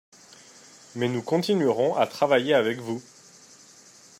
Mais 0.95 1.07
nous 1.09 1.21
continuerons 1.21 1.95
à 1.95 2.07
travailler 2.07 2.55
avec 2.55 2.79
vous. 2.79 3.03